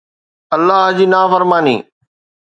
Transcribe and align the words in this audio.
الله 0.55 0.81
جي 0.97 1.05
نافرماني 1.13 1.75